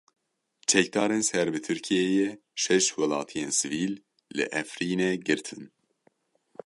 [0.69, 2.29] Çekdarên ser bi Tirkiyeyê
[2.63, 3.93] şeş welatiyên sivîl
[4.35, 5.63] li Efrînê girtin.